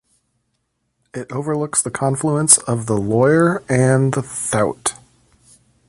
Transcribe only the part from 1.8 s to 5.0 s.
the confluence of the Loire and the Thouet.